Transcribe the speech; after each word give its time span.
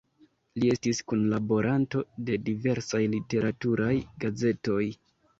Li 0.61 0.69
estis 0.75 0.99
kunlaboranto 1.11 1.99
de 2.29 2.37
diversaj 2.47 3.01
literaturaj 3.11 3.91
gazetoj. 4.25 4.81